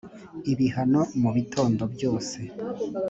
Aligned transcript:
ibihano 0.51 1.01
mu 1.21 1.29
bitondo 1.35 1.83
byose 1.93 2.39